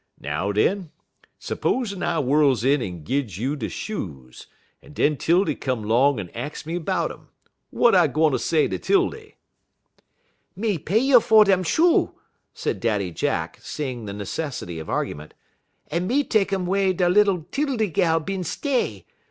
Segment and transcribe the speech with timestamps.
[0.19, 0.89] Now den,
[1.39, 4.47] s'pozen I whirls in en gins you de shoes,
[4.81, 7.27] en den 'Tildy come 'long en ax me 'bout um,
[7.71, 9.35] w'at I gwine say ter 'Tildy?"
[10.55, 12.15] "Me pay you fer dem shoe,"
[12.51, 15.35] said Daddy Jack, seeing the necessity of argument,
[15.91, 19.05] "un me tek um wey da lil 'Tildy gal bin stay.